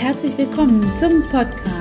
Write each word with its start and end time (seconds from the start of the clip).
Herzlich 0.00 0.38
willkommen 0.38 0.96
zum 0.96 1.22
Podcast 1.24 1.79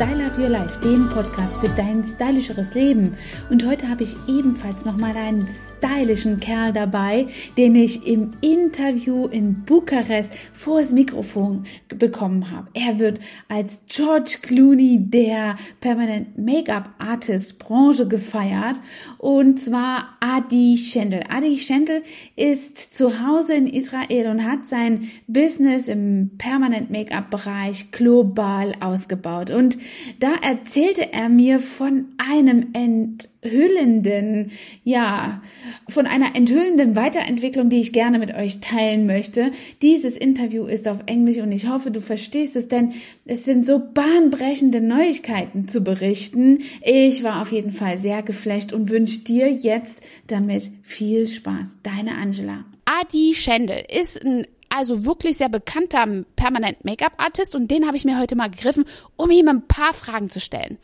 Style 0.00 0.24
Up 0.24 0.38
Your 0.38 0.48
Life, 0.48 0.80
den 0.80 1.10
Podcast 1.10 1.60
für 1.60 1.68
dein 1.68 2.02
stylischeres 2.02 2.72
Leben. 2.72 3.18
Und 3.50 3.66
heute 3.66 3.86
habe 3.86 4.02
ich 4.02 4.16
ebenfalls 4.26 4.86
nochmal 4.86 5.14
einen 5.14 5.46
stylischen 5.46 6.40
Kerl 6.40 6.72
dabei, 6.72 7.26
den 7.58 7.74
ich 7.74 8.06
im 8.06 8.30
Interview 8.40 9.26
in 9.26 9.62
Bukarest 9.64 10.32
vor 10.54 10.78
das 10.78 10.90
Mikrofon 10.90 11.66
bekommen 11.88 12.50
habe. 12.50 12.68
Er 12.72 12.98
wird 12.98 13.20
als 13.50 13.82
George 13.90 14.38
Clooney 14.40 15.00
der 15.10 15.56
Permanent 15.80 16.38
Make-up 16.38 16.94
Artist 16.96 17.58
Branche 17.58 18.08
gefeiert 18.08 18.80
und 19.18 19.60
zwar 19.60 20.16
Adi 20.20 20.78
Schendel. 20.78 21.24
Adi 21.28 21.58
Schendel 21.58 22.02
ist 22.36 22.96
zu 22.96 23.26
Hause 23.26 23.52
in 23.52 23.66
Israel 23.66 24.28
und 24.28 24.50
hat 24.50 24.64
sein 24.64 25.10
Business 25.26 25.88
im 25.88 26.30
Permanent 26.38 26.90
Make-up 26.90 27.28
Bereich 27.30 27.90
global 27.90 28.74
ausgebaut 28.80 29.50
und 29.50 29.76
da 30.18 30.32
erzählte 30.42 31.12
er 31.12 31.28
mir 31.28 31.58
von 31.58 32.06
einem 32.18 32.68
enthüllenden, 32.72 34.50
ja, 34.84 35.42
von 35.88 36.06
einer 36.06 36.36
enthüllenden 36.36 36.96
Weiterentwicklung, 36.96 37.68
die 37.68 37.80
ich 37.80 37.92
gerne 37.92 38.18
mit 38.18 38.34
euch 38.34 38.60
teilen 38.60 39.06
möchte. 39.06 39.50
Dieses 39.82 40.16
Interview 40.16 40.64
ist 40.64 40.88
auf 40.88 41.00
Englisch 41.06 41.38
und 41.38 41.52
ich 41.52 41.68
hoffe, 41.68 41.90
du 41.90 42.00
verstehst 42.00 42.56
es, 42.56 42.68
denn 42.68 42.92
es 43.24 43.44
sind 43.44 43.66
so 43.66 43.78
bahnbrechende 43.78 44.80
Neuigkeiten 44.80 45.68
zu 45.68 45.82
berichten. 45.82 46.58
Ich 46.82 47.22
war 47.22 47.42
auf 47.42 47.52
jeden 47.52 47.72
Fall 47.72 47.98
sehr 47.98 48.22
geflasht 48.22 48.72
und 48.72 48.90
wünsche 48.90 49.20
dir 49.20 49.50
jetzt 49.50 50.02
damit 50.26 50.70
viel 50.82 51.26
Spaß. 51.26 51.78
Deine 51.82 52.16
Angela. 52.16 52.64
Adi 52.84 53.34
Schendel 53.34 53.84
ist 53.88 54.24
ein 54.24 54.46
also 54.70 55.04
wirklich 55.04 55.36
sehr 55.36 55.48
bekannter 55.48 56.06
Permanent 56.36 56.84
Make-up 56.84 57.12
Artist 57.18 57.54
und 57.54 57.70
den 57.70 57.86
habe 57.86 57.96
ich 57.96 58.04
mir 58.04 58.18
heute 58.18 58.36
mal 58.36 58.50
gegriffen, 58.50 58.84
um 59.16 59.30
ihm 59.30 59.48
ein 59.48 59.66
paar 59.66 59.92
Fragen 59.92 60.30
zu 60.30 60.40
stellen. 60.40 60.78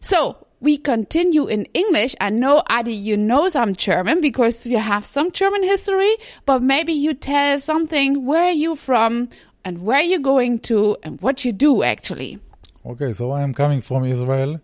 So, 0.00 0.36
we 0.60 0.78
continue 0.78 1.46
in 1.48 1.66
English. 1.74 2.14
I 2.22 2.30
know, 2.30 2.62
Adi, 2.68 2.92
you 2.92 3.16
know 3.16 3.48
some 3.48 3.74
German 3.74 4.20
because 4.20 4.68
you 4.68 4.78
have 4.78 5.04
some 5.06 5.30
German 5.32 5.62
history, 5.62 6.16
but 6.46 6.62
maybe 6.62 6.92
you 6.92 7.12
tell 7.12 7.60
something, 7.60 8.26
where 8.26 8.44
are 8.44 8.54
you 8.54 8.74
from 8.74 9.28
and 9.64 9.84
where 9.84 9.98
are 9.98 10.06
you 10.06 10.20
going 10.20 10.58
to 10.60 10.96
and 11.02 11.20
what 11.20 11.44
you 11.44 11.52
do 11.52 11.82
actually. 11.82 12.38
Okay, 12.86 13.12
so 13.12 13.32
I 13.32 13.42
am 13.42 13.52
coming 13.54 13.80
from 13.82 14.04
Israel. 14.04 14.60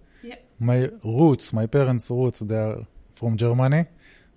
My 0.63 0.91
roots, 1.03 1.55
my 1.55 1.67
parents' 1.67 2.11
roots, 2.11 2.41
they're 2.41 2.87
from 3.15 3.39
Germany, 3.39 3.87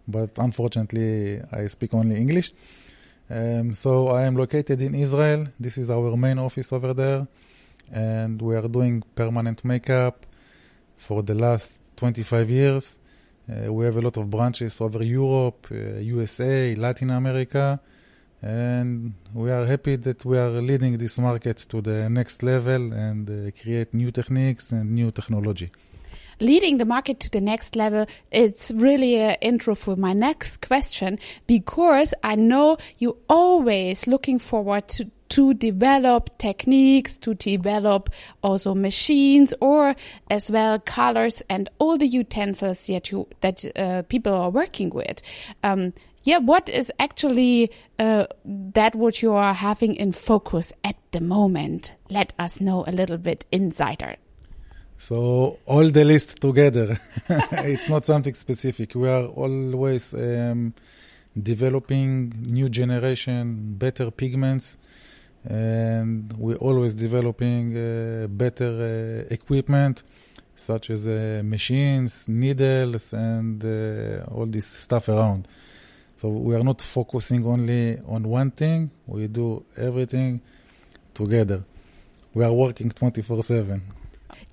but 0.08 0.32
unfortunately 0.38 1.42
I 1.52 1.68
speak 1.68 1.94
only 1.94 2.16
English. 2.16 2.54
Um, 3.34 3.74
so 3.74 4.10
I 4.10 4.26
am 4.26 4.36
located 4.36 4.80
in 4.80 4.94
Israel. 4.94 5.48
This 5.60 5.80
is 5.80 5.90
our 5.90 6.16
main 6.16 6.38
office 6.38 6.72
over 6.72 6.94
there, 6.94 7.28
and 7.92 8.40
we 8.40 8.56
are 8.56 8.68
doing 8.68 9.02
permanent 9.16 9.66
makeup 9.66 10.28
for 10.98 11.24
the 11.24 11.34
last 11.34 11.80
25 11.96 12.50
years. 12.52 13.00
Uh, 13.50 13.74
we 13.74 13.86
have 13.86 13.98
a 13.98 14.02
lot 14.02 14.18
of 14.18 14.30
branches 14.30 14.80
over 14.82 15.04
Europe, 15.04 15.68
uh, 15.72 15.98
USA, 15.98 16.76
Latin 16.76 17.10
America, 17.10 17.80
and 18.44 19.16
we 19.34 19.50
are 19.50 19.66
happy 19.66 19.96
that 19.96 20.24
we 20.24 20.38
are 20.38 20.52
leading 20.62 21.00
this 21.00 21.18
market 21.18 21.58
to 21.70 21.82
the 21.82 22.08
next 22.12 22.44
level 22.44 22.94
and 22.94 23.28
uh, 23.28 23.50
create 23.60 23.96
new 23.96 24.12
techniques 24.12 24.72
and 24.72 24.92
new 24.92 25.10
technology 25.10 25.72
leading 26.44 26.78
the 26.78 26.86
market 26.86 27.20
to 27.22 27.30
the 27.30 27.42
next 27.42 27.76
level, 27.76 28.06
it's 28.32 28.72
really 28.76 29.16
an 29.16 29.38
intro 29.42 29.74
for 29.74 29.96
my 29.96 30.14
next 30.14 30.68
question 30.68 31.18
because 31.48 32.14
I 32.24 32.36
know 32.36 32.78
you 32.98 33.18
always 33.30 34.06
looking 34.06 34.40
forward 34.40 34.88
to 34.90 35.10
to 35.30 35.56
develop 35.56 36.38
techniques, 36.38 37.18
to 37.18 37.34
develop 37.34 38.12
also 38.44 38.76
machines 38.76 39.52
or 39.62 39.96
as 40.30 40.52
well 40.52 40.78
colors 40.78 41.42
and 41.50 41.70
all 41.80 41.98
the 41.98 42.06
utensils 42.06 42.86
that 42.86 43.12
you 43.12 43.28
that 43.42 43.66
uh, 43.76 44.04
people 44.04 44.32
are 44.34 44.52
working 44.52 44.92
with. 44.92 45.24
Um, 45.64 45.94
yeah, 46.24 46.38
what 46.38 46.70
is 46.70 46.92
actually 47.00 47.72
uh, 47.98 48.28
that 48.46 48.94
what 48.94 49.24
you 49.24 49.34
are 49.34 49.56
having 49.56 49.96
in 49.96 50.12
focus 50.12 50.72
at 50.84 50.98
the 51.12 51.22
moment? 51.22 51.94
Let 52.10 52.34
us 52.38 52.62
know 52.62 52.84
a 52.86 52.92
little 52.92 53.18
bit 53.18 53.46
insider. 53.52 54.18
So 55.08 55.60
all 55.66 55.90
the 55.90 56.06
list 56.06 56.40
together. 56.40 56.98
it's 57.30 57.90
not 57.90 58.06
something 58.06 58.34
specific. 58.34 58.96
We 58.96 59.10
are 59.10 59.26
always 59.26 60.14
um, 60.14 60.74
developing 61.36 62.30
new 62.46 62.70
generation, 62.70 63.76
better 63.78 64.12
pigments, 64.12 64.78
and 65.44 66.32
we're 66.38 66.56
always 66.56 66.96
developing 66.96 67.76
uh, 67.76 68.28
better 68.28 69.26
uh, 69.28 69.34
equipment, 69.34 70.04
such 70.56 70.92
as 70.92 71.06
uh, 71.06 71.42
machines, 71.44 72.30
needles, 72.30 73.12
and 73.12 73.62
uh, 73.62 74.24
all 74.34 74.46
this 74.46 74.68
stuff 74.68 75.10
around. 75.10 75.50
So 76.16 76.30
we 76.30 76.56
are 76.56 76.64
not 76.64 76.82
focusing 76.82 77.46
only 77.46 78.00
on 78.08 78.24
one 78.24 78.52
thing. 78.52 78.90
We 79.06 79.28
do 79.28 79.66
everything 79.76 80.40
together. 81.14 81.62
We 82.34 82.46
are 82.46 82.54
working 82.54 82.90
24 82.90 83.44
7. 83.44 83.82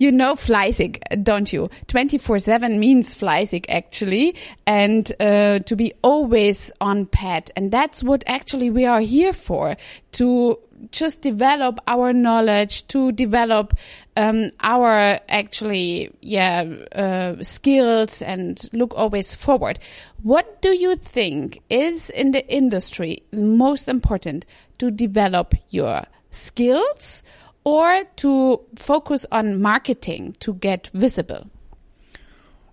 You 0.01 0.11
know 0.11 0.33
fleißig, 0.33 1.23
don't 1.23 1.53
you? 1.53 1.69
24-7 1.89 2.79
means 2.79 3.15
fleißig 3.15 3.67
actually 3.69 4.35
and 4.67 5.13
uh, 5.21 5.59
to 5.59 5.77
be 5.77 5.93
always 6.01 6.73
on 6.81 7.05
pad. 7.05 7.51
And 7.55 7.71
that's 7.71 8.03
what 8.03 8.25
actually 8.27 8.71
we 8.71 8.87
are 8.87 9.03
here 9.03 9.35
for, 9.35 9.77
to 10.13 10.59
just 10.91 11.21
develop 11.21 11.81
our 11.87 12.15
knowledge, 12.15 12.87
to 12.89 13.13
develop 13.13 13.75
um, 14.17 14.53
our 14.61 15.21
actually, 15.29 16.11
yeah, 16.23 16.65
uh, 16.93 17.35
skills 17.43 18.23
and 18.23 18.59
look 18.73 18.95
always 18.97 19.35
forward. 19.35 19.79
What 20.23 20.63
do 20.63 20.71
you 20.71 20.97
think 20.97 21.61
is 21.69 22.09
in 22.09 22.31
the 22.31 22.49
industry 22.49 23.23
most 23.35 23.87
important 23.87 24.47
to 24.79 24.91
develop 24.91 25.55
your 25.69 26.05
skills 26.31 27.23
or 27.71 28.05
to 28.17 28.61
focus 28.77 29.27
on 29.31 29.61
marketing 29.63 30.35
to 30.41 30.55
get 30.55 30.91
visible? 30.95 31.47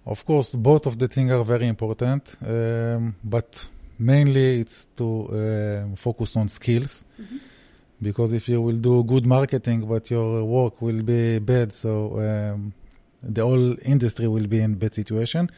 Of 0.06 0.26
course, 0.26 0.50
both 0.56 0.86
of 0.86 0.98
the 0.98 1.08
things 1.08 1.32
are 1.32 1.44
very 1.44 1.68
important, 1.68 2.36
um, 2.46 3.16
but 3.24 3.68
mainly 4.00 4.62
it's 4.62 4.88
to 4.96 5.06
uh, 5.30 5.96
focus 5.96 6.36
on 6.36 6.48
skills. 6.48 7.04
Mm-hmm. 7.22 7.38
Because 8.02 8.34
if 8.34 8.48
you 8.48 8.62
will 8.62 8.78
do 8.78 9.04
good 9.04 9.26
marketing, 9.26 9.88
but 9.88 10.10
your 10.10 10.44
work 10.46 10.82
will 10.82 11.02
be 11.02 11.40
bad, 11.40 11.74
so 11.74 12.20
um, 12.20 12.74
the 13.24 13.42
whole 13.42 13.76
industry 13.84 14.28
will 14.28 14.48
be 14.48 14.60
in 14.60 14.76
bad 14.76 14.94
situation. 14.94 15.50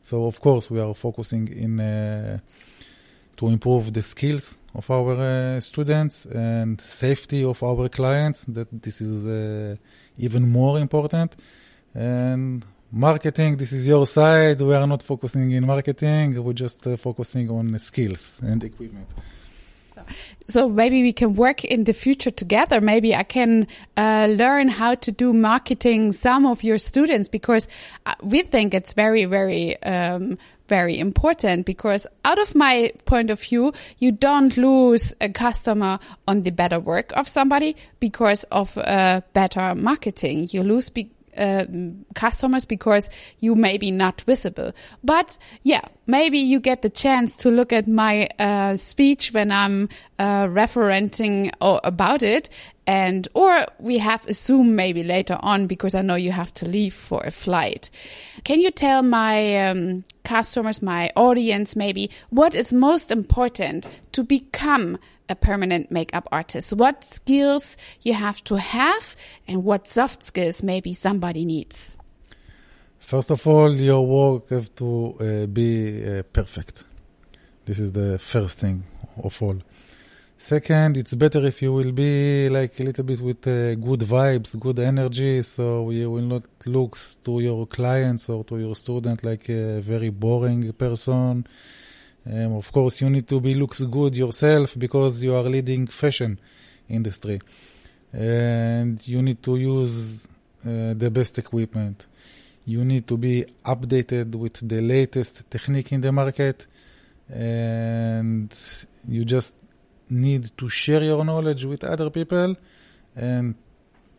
So 0.00 0.26
of 0.26 0.40
course, 0.40 0.70
we 0.70 0.80
are 0.80 0.94
focusing 0.94 1.48
in 1.48 1.80
uh, 1.80 2.38
to 3.36 3.48
improve 3.48 3.92
the 3.92 4.02
skills 4.02 4.59
of 4.74 4.90
our 4.90 5.14
uh, 5.14 5.60
students 5.60 6.26
and 6.26 6.80
safety 6.80 7.44
of 7.44 7.62
our 7.62 7.88
clients. 7.88 8.44
That 8.44 8.68
this 8.70 9.00
is 9.00 9.26
uh, 9.26 9.76
even 10.18 10.48
more 10.48 10.78
important. 10.78 11.36
And 11.94 12.64
marketing, 12.92 13.56
this 13.56 13.72
is 13.72 13.86
your 13.86 14.06
side. 14.06 14.60
We 14.60 14.74
are 14.74 14.86
not 14.86 15.02
focusing 15.02 15.50
in 15.50 15.66
marketing. 15.66 16.42
We're 16.42 16.52
just 16.52 16.86
uh, 16.86 16.96
focusing 16.96 17.50
on 17.50 17.78
skills 17.78 18.40
and 18.42 18.62
equipment. 18.62 19.08
So, 20.44 20.68
maybe 20.68 21.02
we 21.02 21.12
can 21.12 21.34
work 21.34 21.64
in 21.64 21.84
the 21.84 21.92
future 21.92 22.30
together. 22.30 22.80
Maybe 22.80 23.14
I 23.14 23.22
can 23.22 23.66
uh, 23.96 24.28
learn 24.30 24.68
how 24.68 24.94
to 24.96 25.12
do 25.12 25.32
marketing 25.32 26.12
some 26.12 26.46
of 26.46 26.62
your 26.62 26.78
students 26.78 27.28
because 27.28 27.68
uh, 28.06 28.14
we 28.22 28.42
think 28.42 28.74
it's 28.74 28.94
very, 28.94 29.24
very 29.24 29.80
um, 29.82 30.38
very 30.70 30.98
important 30.98 31.66
because 31.66 32.06
out 32.24 32.38
of 32.38 32.54
my 32.54 32.92
point 33.04 33.28
of 33.28 33.40
view, 33.40 33.72
you 33.98 34.12
don't 34.12 34.56
lose 34.56 35.14
a 35.20 35.28
customer 35.28 35.98
on 36.28 36.42
the 36.42 36.52
better 36.52 36.78
work 36.78 37.12
of 37.16 37.26
somebody 37.26 37.76
because 37.98 38.44
of 38.44 38.78
uh, 38.78 39.20
better 39.32 39.74
marketing. 39.74 40.48
You 40.52 40.62
lose 40.62 40.88
be- 40.88 41.10
uh, 41.36 41.66
customers 42.14 42.64
because 42.64 43.10
you 43.40 43.54
may 43.54 43.78
be 43.78 43.90
not 43.90 44.20
visible. 44.22 44.72
But 45.02 45.38
yeah, 45.62 45.82
maybe 46.06 46.38
you 46.38 46.60
get 46.60 46.82
the 46.82 46.90
chance 46.90 47.36
to 47.36 47.50
look 47.50 47.72
at 47.72 47.86
my 47.88 48.28
uh, 48.38 48.76
speech 48.76 49.32
when 49.32 49.50
I'm 49.50 49.88
uh, 50.18 50.46
referencing 50.46 51.52
about 51.60 52.22
it 52.22 52.50
and 52.86 53.28
or 53.34 53.66
we 53.78 53.98
have 53.98 54.26
a 54.26 54.34
zoom 54.34 54.74
maybe 54.74 55.04
later 55.04 55.38
on 55.40 55.66
because 55.68 55.94
i 55.94 56.02
know 56.02 56.16
you 56.16 56.32
have 56.32 56.52
to 56.52 56.66
leave 56.66 56.92
for 56.92 57.22
a 57.24 57.30
flight 57.30 57.88
can 58.42 58.60
you 58.60 58.70
tell 58.70 59.02
my 59.02 59.68
um, 59.68 60.02
customers 60.24 60.82
my 60.82 61.10
audience 61.14 61.76
maybe 61.76 62.10
what 62.30 62.52
is 62.52 62.72
most 62.72 63.12
important 63.12 63.86
to 64.10 64.24
become 64.24 64.98
a 65.30 65.34
permanent 65.34 65.90
makeup 65.90 66.28
artist. 66.32 66.72
What 66.72 67.04
skills 67.04 67.76
you 68.02 68.14
have 68.14 68.42
to 68.44 68.56
have 68.56 69.16
and 69.48 69.64
what 69.64 69.86
soft 69.86 70.22
skills 70.22 70.62
maybe 70.62 70.92
somebody 70.92 71.44
needs? 71.44 71.96
First 72.98 73.30
of 73.30 73.46
all 73.46 73.74
your 73.74 74.06
work 74.06 74.48
has 74.50 74.68
to 74.70 75.14
uh, 75.20 75.46
be 75.46 76.04
uh, 76.04 76.22
perfect. 76.24 76.84
This 77.64 77.78
is 77.78 77.92
the 77.92 78.18
first 78.18 78.58
thing 78.58 78.84
of 79.22 79.40
all. 79.42 79.58
Second, 80.36 80.96
it's 80.96 81.12
better 81.14 81.44
if 81.44 81.60
you 81.60 81.70
will 81.70 81.92
be 81.92 82.48
like 82.48 82.80
a 82.80 82.82
little 82.82 83.04
bit 83.04 83.20
with 83.20 83.46
uh, 83.46 83.74
good 83.74 84.00
vibes, 84.00 84.58
good 84.58 84.78
energy, 84.78 85.42
so 85.42 85.90
you 85.90 86.10
will 86.10 86.22
not 86.22 86.44
look 86.64 86.98
to 87.24 87.40
your 87.40 87.66
clients 87.66 88.30
or 88.30 88.42
to 88.44 88.56
your 88.56 88.74
student 88.74 89.22
like 89.22 89.50
a 89.50 89.80
very 89.82 90.08
boring 90.08 90.72
person. 90.72 91.46
Um, 92.26 92.56
of 92.56 92.70
course, 92.70 93.00
you 93.00 93.08
need 93.08 93.26
to 93.28 93.40
be 93.40 93.54
looks 93.54 93.80
good 93.80 94.14
yourself 94.14 94.78
because 94.78 95.22
you 95.22 95.34
are 95.34 95.42
leading 95.42 95.86
fashion 95.86 96.38
industry, 96.88 97.40
and 98.12 99.06
you 99.06 99.22
need 99.22 99.42
to 99.42 99.56
use 99.56 100.26
uh, 100.66 100.94
the 100.94 101.10
best 101.10 101.38
equipment. 101.38 102.06
You 102.66 102.84
need 102.84 103.06
to 103.08 103.16
be 103.16 103.46
updated 103.64 104.34
with 104.34 104.68
the 104.68 104.80
latest 104.80 105.50
technique 105.50 105.92
in 105.92 106.02
the 106.02 106.12
market, 106.12 106.66
and 107.28 108.54
you 109.08 109.24
just 109.24 109.54
need 110.10 110.50
to 110.58 110.68
share 110.68 111.02
your 111.02 111.24
knowledge 111.24 111.64
with 111.64 111.84
other 111.84 112.10
people 112.10 112.56
and 113.16 113.54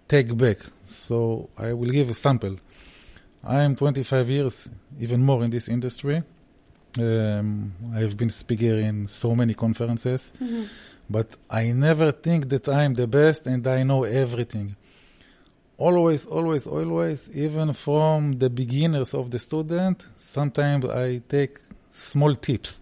take 0.07 0.35
back. 0.35 0.57
So 0.85 1.49
I 1.57 1.73
will 1.73 1.89
give 1.89 2.09
a 2.09 2.13
sample. 2.13 2.57
I 3.43 3.61
am 3.61 3.75
25 3.75 4.29
years, 4.29 4.69
even 4.99 5.23
more 5.23 5.43
in 5.43 5.49
this 5.51 5.67
industry. 5.69 6.23
Um, 6.99 7.73
I've 7.95 8.17
been 8.17 8.29
speaker 8.29 8.75
in 8.79 9.07
so 9.07 9.33
many 9.33 9.53
conferences, 9.53 10.33
mm-hmm. 10.41 10.63
but 11.09 11.27
I 11.49 11.71
never 11.71 12.11
think 12.11 12.49
that 12.49 12.67
I'm 12.67 12.93
the 12.95 13.07
best 13.07 13.47
and 13.47 13.65
I 13.65 13.83
know 13.83 14.03
everything. 14.03 14.75
Always, 15.77 16.25
always, 16.25 16.67
always, 16.67 17.29
even 17.35 17.73
from 17.73 18.33
the 18.33 18.49
beginners 18.49 19.13
of 19.13 19.31
the 19.31 19.39
student, 19.39 20.05
sometimes 20.17 20.85
I 20.85 21.21
take 21.27 21.59
small 21.91 22.35
tips 22.35 22.81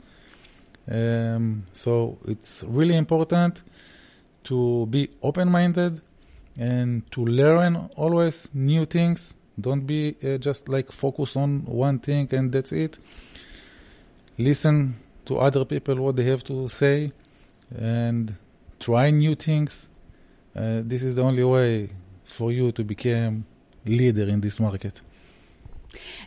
um, 0.89 1.65
so 1.71 2.17
it's 2.25 2.63
really 2.67 2.97
important 2.97 3.61
to 4.45 4.87
be 4.87 5.09
open-minded 5.21 6.01
and 6.57 7.09
to 7.11 7.23
learn 7.23 7.89
always 7.95 8.49
new 8.53 8.85
things. 8.85 9.35
Don't 9.59 9.85
be 9.85 10.15
uh, 10.23 10.37
just 10.37 10.67
like 10.67 10.91
focus 10.91 11.35
on 11.35 11.65
one 11.65 11.99
thing 11.99 12.27
and 12.31 12.51
that's 12.51 12.71
it. 12.71 12.97
Listen 14.39 14.95
to 15.25 15.37
other 15.37 15.65
people 15.65 15.95
what 15.95 16.15
they 16.15 16.23
have 16.23 16.45
to 16.45 16.69
say 16.69 17.11
and 17.77 18.37
try 18.79 19.09
new 19.09 19.35
things. 19.35 19.89
Uh, 20.55 20.81
this 20.81 21.03
is 21.03 21.15
the 21.15 21.21
only 21.21 21.43
way 21.43 21.89
for 22.23 22.49
you 22.49 22.71
to 22.71 22.85
become 22.85 23.43
leader 23.85 24.23
in 24.23 24.39
this 24.39 24.61
market. 24.61 25.01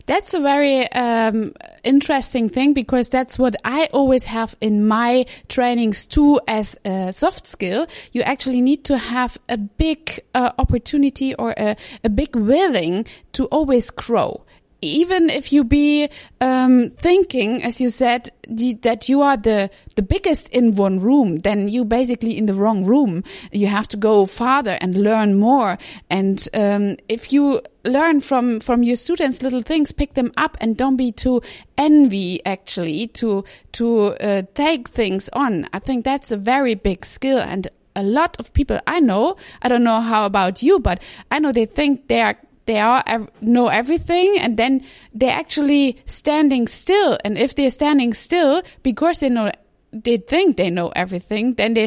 That's 0.04 0.34
a 0.34 0.40
very 0.40 0.92
um, 0.92 1.54
interesting 1.84 2.50
thing 2.50 2.74
because 2.74 3.08
that's 3.08 3.38
what 3.38 3.56
I 3.64 3.88
always 3.94 4.26
have 4.26 4.56
in 4.60 4.86
my 4.86 5.24
trainings 5.48 6.04
too 6.04 6.38
as 6.46 6.76
a 6.84 7.14
soft 7.14 7.46
skill. 7.46 7.86
You 8.12 8.20
actually 8.22 8.60
need 8.60 8.84
to 8.84 8.98
have 8.98 9.38
a 9.48 9.56
big 9.56 10.20
uh, 10.34 10.52
opportunity 10.58 11.34
or 11.36 11.54
a, 11.56 11.76
a 12.04 12.10
big 12.10 12.36
willing 12.36 13.06
to 13.32 13.46
always 13.46 13.90
grow 13.90 14.44
even 14.82 15.30
if 15.30 15.52
you 15.52 15.64
be 15.64 16.10
um, 16.40 16.90
thinking, 16.98 17.62
as 17.62 17.80
you 17.80 17.88
said, 17.88 18.28
the, 18.48 18.74
that 18.82 19.08
you 19.08 19.22
are 19.22 19.36
the 19.36 19.70
the 19.94 20.02
biggest 20.02 20.48
in 20.48 20.74
one 20.74 20.98
room, 20.98 21.38
then 21.38 21.68
you 21.68 21.84
basically 21.84 22.36
in 22.36 22.46
the 22.46 22.54
wrong 22.54 22.84
room. 22.84 23.22
You 23.52 23.68
have 23.68 23.86
to 23.88 23.96
go 23.96 24.26
farther 24.26 24.76
and 24.80 24.96
learn 24.96 25.38
more. 25.38 25.78
And 26.10 26.46
um, 26.52 26.96
if 27.08 27.32
you 27.32 27.62
learn 27.84 28.20
from 28.20 28.60
from 28.60 28.82
your 28.82 28.96
students 28.96 29.42
little 29.42 29.62
things, 29.62 29.92
pick 29.92 30.14
them 30.14 30.32
up, 30.36 30.56
and 30.60 30.76
don't 30.76 30.96
be 30.96 31.12
too 31.12 31.40
envy. 31.78 32.44
Actually, 32.44 33.06
to 33.08 33.44
to 33.72 34.16
uh, 34.16 34.42
take 34.54 34.88
things 34.88 35.30
on. 35.32 35.68
I 35.72 35.78
think 35.78 36.04
that's 36.04 36.32
a 36.32 36.36
very 36.36 36.74
big 36.74 37.06
skill 37.06 37.38
and. 37.38 37.68
A 37.94 38.02
lot 38.02 38.38
of 38.40 38.54
people 38.54 38.80
I 38.86 39.00
know, 39.00 39.36
I 39.60 39.68
don't 39.68 39.84
know 39.84 40.00
how 40.00 40.24
about 40.24 40.62
you, 40.62 40.80
but 40.80 41.02
I 41.30 41.38
know 41.38 41.52
they 41.52 41.66
think 41.66 42.08
they 42.08 42.22
are 42.22 42.38
they 42.66 42.78
are 42.78 43.02
know 43.40 43.68
everything 43.68 44.38
and 44.38 44.56
then 44.56 44.84
they're 45.12 45.32
actually 45.32 45.98
standing 46.04 46.68
still. 46.68 47.18
And 47.24 47.36
if 47.38 47.54
they're 47.54 47.70
standing 47.70 48.14
still 48.14 48.62
because 48.82 49.18
they 49.18 49.28
know 49.28 49.50
they 49.92 50.16
think 50.16 50.56
they 50.56 50.70
know 50.70 50.88
everything 50.96 51.54
then 51.54 51.74
they 51.74 51.86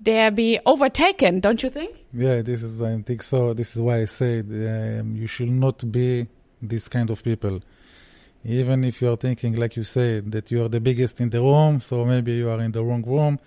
they'll 0.00 0.30
be 0.30 0.58
overtaken 0.64 1.40
don't 1.40 1.62
you 1.62 1.70
think? 1.70 1.94
Yeah 2.12 2.42
this 2.42 2.62
is 2.62 2.80
i 2.80 2.96
think 3.02 3.22
so. 3.22 3.52
This 3.52 3.76
is 3.76 3.82
why 3.82 4.02
i 4.02 4.04
said 4.06 4.46
um, 4.46 5.16
you 5.16 5.26
should 5.26 5.50
not 5.50 5.90
be 5.90 6.26
this 6.60 6.88
kind 6.88 7.10
of 7.10 7.22
people. 7.22 7.60
Even 8.44 8.84
if 8.84 9.02
you 9.02 9.10
are 9.10 9.16
thinking 9.16 9.56
like 9.56 9.76
you 9.76 9.84
said 9.84 10.30
that 10.32 10.50
you 10.50 10.62
are 10.64 10.68
the 10.68 10.80
biggest 10.80 11.20
in 11.20 11.30
the 11.30 11.40
room 11.40 11.80
so 11.80 12.04
maybe 12.04 12.32
you 12.32 12.48
are 12.50 12.60
in 12.60 12.72
the 12.72 12.82
wrong 12.82 13.02
room 13.02 13.38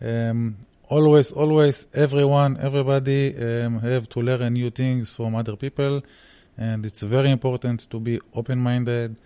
um, 0.00 0.56
always, 0.88 1.32
always, 1.32 1.86
everyone, 1.94 2.56
everybody 2.60 3.36
um, 3.36 3.78
have 3.80 4.08
to 4.08 4.20
learn 4.20 4.52
new 4.54 4.70
things 4.70 5.12
from 5.12 5.34
other 5.36 5.56
people, 5.56 6.02
and 6.56 6.84
it's 6.84 7.02
very 7.02 7.30
important 7.30 7.88
to 7.90 8.00
be 8.00 8.20
open-minded 8.34 9.20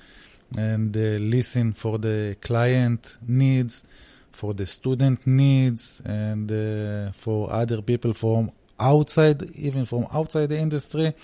and 0.57 0.97
uh, 0.97 1.01
listen 1.01 1.73
for 1.73 1.99
the 1.99 2.37
client 2.41 3.17
needs, 3.27 3.85
for 4.33 4.53
the 4.53 4.67
student 4.67 5.27
needs, 5.27 6.03
and 6.05 6.51
uh, 6.51 7.13
for 7.13 7.51
other 7.51 7.81
people 7.81 8.13
from 8.13 8.51
outside, 8.79 9.43
even 9.57 9.87
from 9.87 10.07
outside 10.13 10.49
the 10.49 10.59
industry. 10.59 11.15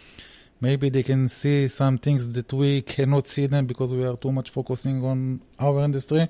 Maybe 0.61 0.88
they 0.88 1.02
can 1.02 1.29
see 1.29 1.69
some 1.69 1.99
things 1.99 2.32
that 2.32 2.52
we 2.52 2.82
cannot 2.82 3.26
see 3.26 3.46
them 3.46 3.67
because 3.67 3.93
we 3.93 4.05
are 4.05 4.17
too 4.17 4.32
much 4.32 4.50
focusing 4.50 5.05
on 5.05 5.41
our 5.58 5.81
industry 5.81 6.29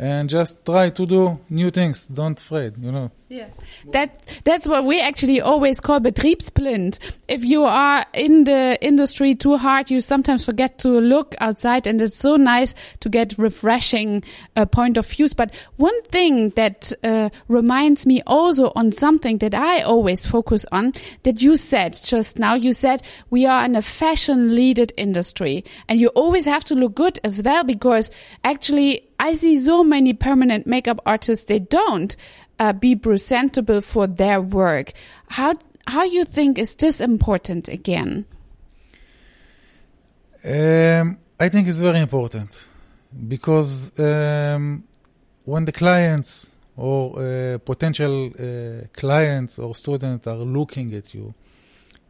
and 0.00 0.30
just 0.30 0.64
try 0.64 0.88
to 0.88 1.04
do 1.04 1.38
new 1.50 1.70
things. 1.70 2.06
Don't 2.06 2.40
afraid, 2.40 2.72
you 2.78 2.90
know. 2.90 3.10
Yeah, 3.28 3.46
that 3.92 4.40
that's 4.44 4.66
what 4.66 4.84
we 4.84 5.00
actually 5.00 5.40
always 5.40 5.78
call 5.78 6.00
betriebsblind. 6.00 6.98
If 7.28 7.44
you 7.44 7.62
are 7.62 8.04
in 8.12 8.42
the 8.42 8.76
industry 8.80 9.36
too 9.36 9.56
hard, 9.56 9.88
you 9.88 10.00
sometimes 10.00 10.44
forget 10.44 10.78
to 10.78 10.88
look 10.88 11.36
outside, 11.38 11.86
and 11.86 12.02
it's 12.02 12.16
so 12.16 12.34
nice 12.34 12.74
to 13.00 13.08
get 13.08 13.38
refreshing 13.38 14.24
uh, 14.56 14.66
point 14.66 14.96
of 14.96 15.06
views. 15.06 15.32
But 15.32 15.54
one 15.76 16.02
thing 16.04 16.48
that 16.50 16.92
uh, 17.04 17.28
reminds 17.46 18.04
me 18.04 18.20
also 18.26 18.72
on 18.74 18.90
something 18.90 19.38
that 19.38 19.54
I 19.54 19.82
always 19.82 20.26
focus 20.26 20.66
on 20.72 20.94
that 21.22 21.40
you 21.40 21.56
said 21.56 21.96
just 22.02 22.36
now. 22.36 22.54
You 22.54 22.72
said 22.72 23.00
we 23.28 23.46
are 23.46 23.64
in 23.64 23.76
a 23.76 23.82
fashion-leaded 23.82 24.92
industry, 24.96 25.64
and 25.88 26.00
you 26.00 26.08
always 26.08 26.46
have 26.46 26.64
to 26.64 26.74
look 26.74 26.96
good 26.96 27.20
as 27.22 27.42
well 27.44 27.62
because 27.62 28.10
actually 28.42 29.09
I 29.20 29.34
see 29.34 29.58
so 29.58 29.84
many 29.84 30.14
permanent 30.14 30.66
makeup 30.66 30.98
artists 31.04 31.44
they 31.44 31.58
don't 31.58 32.16
uh, 32.58 32.72
be 32.72 32.96
presentable 32.96 33.82
for 33.82 34.06
their 34.06 34.40
work. 34.40 34.92
How 35.28 35.54
how 35.86 36.04
you 36.04 36.24
think 36.24 36.58
is 36.58 36.74
this 36.76 37.00
important 37.02 37.68
again? 37.68 38.24
Um, 40.42 41.18
I 41.38 41.50
think 41.50 41.68
it's 41.68 41.80
very 41.80 42.00
important 42.00 42.66
because 43.28 43.92
um, 44.00 44.84
when 45.44 45.66
the 45.66 45.72
clients 45.72 46.50
or 46.76 47.18
uh, 47.18 47.58
potential 47.58 48.28
uh, 48.28 48.86
clients 48.94 49.58
or 49.58 49.74
students 49.74 50.26
are 50.26 50.36
looking 50.36 50.94
at 50.94 51.12
you, 51.12 51.34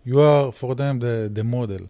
you 0.05 0.21
are 0.21 0.53
for 0.53 0.77
them 0.77 1.01
the, 1.01 1.29
the 1.33 1.43
model. 1.43 1.89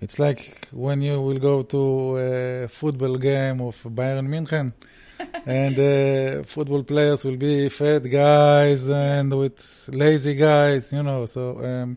It's 0.00 0.18
like 0.18 0.68
when 0.72 1.02
you 1.02 1.20
will 1.20 1.38
go 1.38 1.62
to 1.62 2.16
a 2.18 2.68
football 2.68 3.16
game 3.16 3.60
of 3.60 3.82
Bayern 3.84 4.28
München 4.28 4.72
and 5.46 5.78
uh, 5.78 6.42
football 6.42 6.82
players 6.82 7.24
will 7.24 7.36
be 7.36 7.68
fat 7.68 8.00
guys 8.10 8.86
and 8.86 9.32
with 9.38 9.88
lazy 9.92 10.34
guys, 10.34 10.92
you 10.92 11.02
know. 11.02 11.26
So 11.26 11.64
um, 11.64 11.96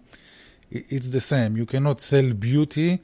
it's 0.70 1.10
the 1.10 1.20
same. 1.20 1.58
You 1.58 1.66
cannot 1.66 2.02
sell 2.02 2.34
beauty 2.34 3.00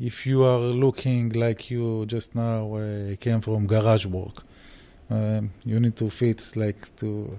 if 0.00 0.26
you 0.26 0.44
are 0.44 0.58
looking 0.58 1.30
like 1.30 1.70
you 1.70 2.06
just 2.06 2.34
now 2.34 2.74
uh, 2.74 3.16
came 3.16 3.40
from 3.40 3.66
garage 3.66 4.06
work. 4.06 4.42
Um, 5.08 5.50
you 5.64 5.78
need 5.80 5.96
to 5.96 6.08
fit 6.08 6.52
like 6.56 6.94
to 6.96 7.36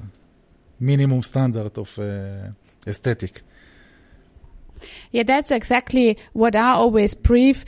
minimum 0.79 1.23
standard 1.23 1.77
of 1.77 1.97
uh, 1.99 2.49
aesthetic. 2.85 3.41
Yeah, 5.11 5.23
that's 5.23 5.51
exactly 5.51 6.17
what 6.33 6.55
I 6.55 6.71
always 6.71 7.15
brief. 7.15 7.65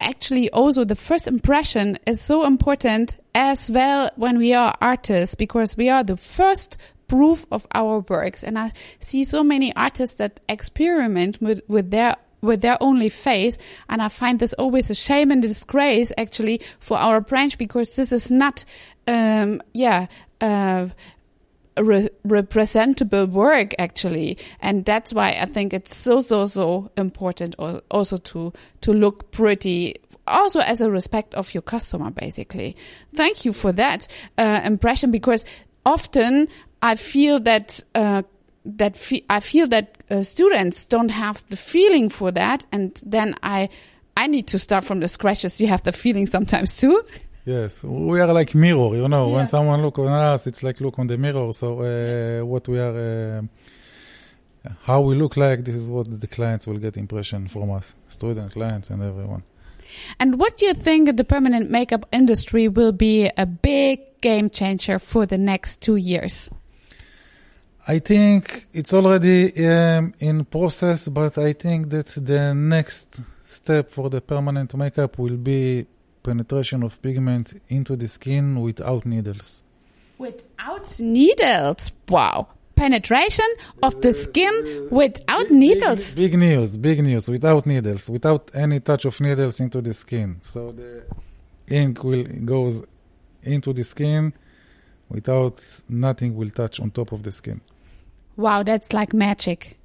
Actually 0.00 0.50
also 0.50 0.84
the 0.84 0.96
first 0.96 1.26
impression 1.26 1.98
is 2.06 2.20
so 2.20 2.44
important 2.44 3.16
as 3.34 3.70
well 3.70 4.10
when 4.16 4.38
we 4.38 4.52
are 4.52 4.74
artists 4.80 5.34
because 5.34 5.76
we 5.76 5.88
are 5.88 6.04
the 6.04 6.16
first 6.16 6.76
proof 7.08 7.46
of 7.50 7.66
our 7.74 8.00
works. 8.08 8.44
And 8.44 8.58
i 8.58 8.70
see 8.98 9.24
so 9.24 9.42
many 9.42 9.74
artists 9.74 10.18
that 10.18 10.40
experiment 10.48 11.40
with, 11.40 11.62
with 11.68 11.90
their 11.90 12.16
with 12.42 12.60
their 12.60 12.76
only 12.82 13.08
face 13.08 13.56
and 13.88 14.02
i 14.02 14.08
find 14.08 14.38
this 14.38 14.52
always 14.54 14.90
a 14.90 14.94
shame 14.94 15.30
and 15.30 15.42
a 15.42 15.48
disgrace 15.48 16.12
actually 16.18 16.60
for 16.78 16.96
our 16.98 17.20
branch 17.20 17.56
because 17.58 17.96
this 17.96 18.12
is 18.12 18.30
not 18.30 18.64
um 19.08 19.60
yeah 19.72 20.06
uh 20.42 20.86
re 21.78 22.08
representable 22.24 23.26
work 23.26 23.74
actually 23.78 24.38
and 24.60 24.84
that's 24.84 25.12
why 25.12 25.36
i 25.40 25.44
think 25.44 25.72
it's 25.72 25.94
so 25.94 26.20
so 26.20 26.46
so 26.46 26.90
important 26.96 27.54
also 27.90 28.16
to 28.16 28.52
to 28.80 28.92
look 28.92 29.30
pretty 29.30 29.94
also 30.26 30.60
as 30.60 30.80
a 30.80 30.90
respect 30.90 31.34
of 31.34 31.52
your 31.54 31.62
customer 31.62 32.10
basically 32.10 32.76
thank 33.14 33.44
you 33.44 33.52
for 33.52 33.72
that 33.72 34.08
uh, 34.38 34.60
impression 34.64 35.10
because 35.10 35.44
often 35.84 36.48
I 36.82 36.96
feel 36.96 37.40
that 37.40 37.82
uh, 37.94 38.22
that 38.64 38.96
fe 38.96 39.24
I 39.30 39.40
feel 39.40 39.66
that 39.68 39.98
uh, 40.10 40.22
students 40.22 40.84
don't 40.84 41.10
have 41.10 41.44
the 41.48 41.56
feeling 41.56 42.08
for 42.10 42.30
that, 42.32 42.66
and 42.72 43.00
then 43.06 43.34
I 43.42 43.68
I 44.16 44.26
need 44.26 44.48
to 44.48 44.58
start 44.58 44.84
from 44.84 45.00
the 45.00 45.08
scratches. 45.08 45.60
You 45.60 45.68
have 45.68 45.82
the 45.84 45.92
feeling 45.92 46.26
sometimes 46.26 46.76
too. 46.76 47.02
Yes, 47.46 47.84
we 47.84 48.18
are 48.20 48.32
like 48.32 48.56
mirror, 48.56 48.96
you 48.96 49.08
know. 49.08 49.28
When 49.28 49.46
someone 49.46 49.80
look 49.80 50.00
on 50.00 50.08
us, 50.08 50.48
it's 50.48 50.64
like 50.64 50.80
look 50.80 50.98
on 50.98 51.06
the 51.06 51.16
mirror. 51.16 51.52
So 51.52 51.80
uh, 51.80 52.44
what 52.44 52.66
we 52.66 52.80
are, 52.80 52.98
uh, 52.98 53.42
how 54.82 55.00
we 55.02 55.14
look 55.14 55.36
like, 55.36 55.64
this 55.64 55.76
is 55.76 55.88
what 55.88 56.20
the 56.20 56.26
clients 56.26 56.66
will 56.66 56.78
get 56.78 56.96
impression 56.96 57.46
from 57.46 57.70
us, 57.70 57.94
student, 58.08 58.50
clients, 58.50 58.90
and 58.90 59.00
everyone. 59.00 59.44
And 60.18 60.40
what 60.40 60.58
do 60.58 60.66
you 60.66 60.74
think 60.74 61.16
the 61.16 61.22
permanent 61.22 61.70
makeup 61.70 62.04
industry 62.10 62.66
will 62.66 62.90
be 62.90 63.30
a 63.36 63.46
big 63.46 64.00
game 64.20 64.50
changer 64.50 64.98
for 64.98 65.24
the 65.24 65.38
next 65.38 65.80
two 65.80 65.94
years? 65.94 66.50
I 67.86 68.00
think 68.00 68.66
it's 68.72 68.92
already 68.92 69.64
um, 69.68 70.14
in 70.18 70.46
process, 70.46 71.06
but 71.06 71.38
I 71.38 71.52
think 71.52 71.90
that 71.90 72.08
the 72.08 72.52
next 72.54 73.20
step 73.44 73.90
for 73.90 74.10
the 74.10 74.20
permanent 74.20 74.74
makeup 74.74 75.16
will 75.16 75.36
be 75.36 75.86
penetration 76.26 76.82
of 76.82 77.00
pigment 77.02 77.62
into 77.68 77.94
the 77.96 78.08
skin 78.08 78.60
without 78.60 79.06
needles. 79.06 79.62
Without 80.18 80.98
needles. 80.98 81.92
Wow. 82.08 82.48
Penetration 82.74 83.46
of 83.82 84.02
the 84.02 84.12
skin 84.12 84.88
without 84.90 85.50
needles. 85.50 86.10
Big, 86.10 86.32
big 86.32 86.38
news, 86.38 86.76
big 86.76 87.02
news, 87.02 87.28
without 87.28 87.64
needles, 87.64 88.10
without 88.10 88.50
any 88.54 88.80
touch 88.80 89.04
of 89.06 89.18
needles 89.20 89.60
into 89.60 89.80
the 89.80 89.94
skin. 89.94 90.38
So 90.42 90.72
the 90.72 91.04
ink 91.68 92.02
will 92.04 92.24
goes 92.44 92.84
into 93.42 93.72
the 93.72 93.84
skin 93.84 94.32
without 95.08 95.60
nothing 95.88 96.36
will 96.36 96.50
touch 96.50 96.80
on 96.80 96.90
top 96.90 97.12
of 97.12 97.22
the 97.22 97.32
skin. 97.32 97.60
Wow, 98.36 98.64
that's 98.64 98.92
like 98.92 99.14
magic. 99.14 99.78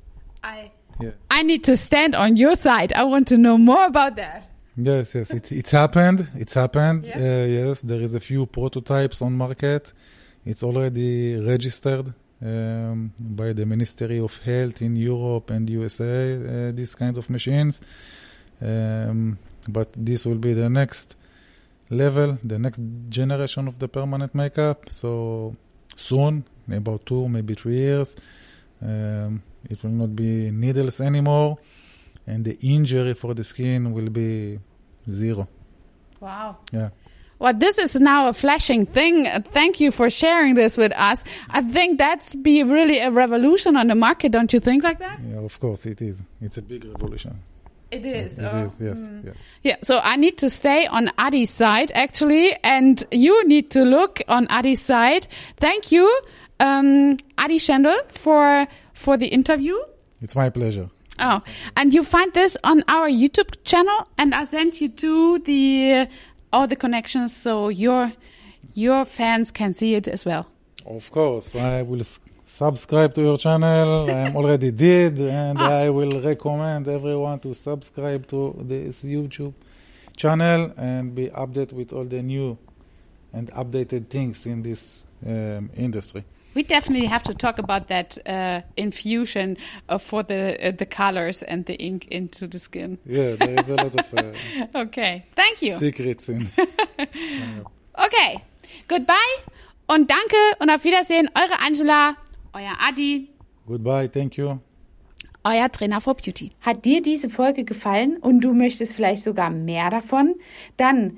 I 0.44 0.72
Yeah. 1.00 1.12
I 1.30 1.44
need 1.44 1.64
to 1.64 1.78
stand 1.78 2.16
on 2.16 2.36
your 2.36 2.56
side. 2.56 2.92
I 2.94 3.04
want 3.06 3.28
to 3.30 3.38
know 3.38 3.58
more 3.58 3.86
about 3.86 4.16
that. 4.18 4.51
Yes, 4.78 5.16
yes, 5.16 5.32
it, 5.32 5.52
it's 5.52 5.72
happened. 5.72 6.30
It's 6.36 6.54
happened. 6.54 7.06
Yes? 7.06 7.18
Uh, 7.18 7.48
yes, 7.50 7.82
there 7.82 8.02
is 8.02 8.14
a 8.14 8.20
few 8.20 8.46
prototypes 8.46 9.22
on 9.22 9.34
market. 9.34 9.92
It's 10.46 10.64
already 10.64 11.36
registered 11.36 12.14
um, 12.42 13.12
by 13.20 13.52
the 13.52 13.66
Ministry 13.66 14.20
of 14.20 14.38
Health 14.38 14.82
in 14.82 14.96
Europe 14.96 15.50
and 15.50 15.70
USA. 15.70 16.70
Uh, 16.70 16.72
these 16.72 16.96
kind 16.96 17.18
of 17.18 17.30
machines, 17.30 17.82
um, 18.62 19.38
but 19.68 19.90
this 19.96 20.26
will 20.26 20.40
be 20.40 20.54
the 20.54 20.70
next 20.70 21.16
level, 21.90 22.38
the 22.42 22.58
next 22.58 22.80
generation 23.10 23.68
of 23.68 23.78
the 23.78 23.90
permanent 23.90 24.34
makeup. 24.34 24.90
So 24.90 25.54
soon, 25.98 26.46
about 26.72 27.06
two, 27.06 27.28
maybe 27.28 27.56
three 27.56 27.78
years, 27.78 28.16
um, 28.82 29.44
it 29.70 29.84
will 29.84 29.92
not 29.92 30.16
be 30.16 30.50
needles 30.50 31.02
anymore 31.02 31.58
and 32.32 32.46
the 32.46 32.58
injury 32.62 33.14
for 33.14 33.34
the 33.34 33.44
skin 33.44 33.92
will 33.92 34.10
be 34.10 34.58
zero. 35.10 35.48
Wow. 36.22 36.58
Yeah. 36.72 36.90
Well, 37.40 37.54
this 37.54 37.78
is 37.78 38.00
now 38.00 38.28
a 38.28 38.34
flashing 38.34 38.86
thing. 38.86 39.26
Thank 39.44 39.80
you 39.80 39.92
for 39.92 40.10
sharing 40.10 40.54
this 40.54 40.78
with 40.78 40.94
us. 40.94 41.24
I 41.50 41.62
think 41.62 41.98
that's 41.98 42.34
be 42.36 42.64
really 42.64 43.00
a 43.00 43.10
revolution 43.12 43.76
on 43.76 43.88
the 43.88 43.96
market. 43.96 44.32
Don't 44.32 44.54
you 44.54 44.60
think 44.60 44.84
like 44.84 45.00
that? 45.00 45.20
Yeah, 45.26 45.40
of 45.40 45.60
course 45.60 45.86
it 45.88 46.02
is. 46.02 46.24
It's 46.40 46.58
a 46.58 46.62
big 46.62 46.86
revolution. 46.86 47.42
It 47.90 48.06
is. 48.06 48.40
It 48.40 48.46
oh, 48.46 48.58
is, 48.60 48.78
yes, 48.80 49.00
mm. 49.00 49.26
yes. 49.26 49.36
Yeah, 49.64 49.76
so 49.82 50.00
I 50.02 50.16
need 50.16 50.38
to 50.38 50.50
stay 50.50 50.86
on 50.86 51.12
Adi's 51.18 51.50
side 51.50 51.92
actually, 51.94 52.56
and 52.64 53.04
you 53.12 53.46
need 53.48 53.72
to 53.72 53.84
look 53.84 54.22
on 54.30 54.48
Adi's 54.50 54.82
side. 54.82 55.28
Thank 55.58 55.92
you, 55.92 56.08
um, 56.62 57.18
Adi 57.38 57.58
Schendel, 57.58 58.00
for 58.12 58.68
for 58.94 59.18
the 59.18 59.28
interview. 59.28 59.78
It's 60.22 60.36
my 60.36 60.50
pleasure. 60.50 60.90
Oh, 61.22 61.40
and 61.78 61.94
you 61.94 62.04
find 62.04 62.34
this 62.34 62.58
on 62.64 62.82
our 62.88 63.08
YouTube 63.08 63.52
channel, 63.64 64.08
and 64.18 64.34
I 64.34 64.44
sent 64.46 64.82
you 64.82 64.90
to 64.90 65.40
the 65.40 66.08
all 66.52 66.68
the 66.68 66.76
connections 66.76 67.36
so 67.36 67.70
your 67.70 68.12
your 68.74 69.06
fans 69.06 69.52
can 69.52 69.74
see 69.74 69.96
it 69.96 70.08
as 70.08 70.26
well. 70.26 70.48
Of 70.86 71.12
course, 71.12 71.54
I 71.56 71.84
will 71.84 72.02
s- 72.02 72.20
subscribe 72.48 73.14
to 73.14 73.22
your 73.22 73.38
channel. 73.38 74.10
I 74.10 74.28
am 74.28 74.36
already 74.36 74.72
did, 74.72 75.20
and 75.20 75.60
Ah. 75.60 75.84
I 75.86 75.90
will 75.90 76.22
recommend 76.22 76.88
everyone 76.88 77.40
to 77.40 77.54
subscribe 77.54 78.26
to 78.28 78.56
this 78.68 79.04
YouTube 79.04 79.54
channel 80.18 80.72
and 80.78 81.14
be 81.16 81.28
updated 81.30 81.74
with 81.74 81.94
all 81.94 82.06
the 82.06 82.22
new 82.24 82.58
and 83.34 83.50
updated 83.52 84.08
things 84.10 84.46
in 84.46 84.62
this 84.64 85.06
um, 85.26 85.70
industry. 85.78 86.24
We 86.54 86.64
definitely 86.64 87.08
have 87.08 87.24
to 87.24 87.34
talk 87.34 87.60
about 87.60 87.88
that 87.88 88.18
uh, 88.28 88.62
infusion 88.76 89.58
uh, 89.88 89.98
for 89.98 90.24
the 90.24 90.58
uh, 90.62 90.72
the 90.78 90.86
colors 90.86 91.44
and 91.44 91.66
the 91.66 91.76
ink 91.76 92.08
into 92.12 92.48
the 92.48 92.60
skin. 92.60 92.98
Yeah, 93.06 93.36
there 93.38 93.60
is 93.60 93.70
a 93.70 93.76
lot 93.76 93.96
of 94.00 94.14
uh, 94.14 94.34
Okay, 94.76 95.24
thank 95.36 95.62
you. 95.62 95.78
secrets 95.78 96.28
in. 96.30 96.50
Okay, 97.94 98.40
goodbye 98.88 99.16
und 99.88 100.10
danke 100.10 100.36
und 100.60 100.70
auf 100.70 100.84
Wiedersehen. 100.84 101.30
Eure 101.36 101.60
Angela, 101.60 102.16
euer 102.54 102.76
Adi, 102.80 103.28
Goodbye, 103.68 104.08
thank 104.08 104.38
you. 104.38 104.60
euer 105.44 105.70
Trainer 105.72 106.02
for 106.02 106.16
Beauty. 106.16 106.52
Hat 106.62 106.86
dir 106.86 107.02
diese 107.02 107.30
Folge 107.30 107.64
gefallen 107.64 108.18
und 108.18 108.42
du 108.42 108.54
möchtest 108.54 108.96
vielleicht 108.96 109.24
sogar 109.24 109.52
mehr 109.52 109.90
davon? 109.90 110.36
Dann 110.78 111.18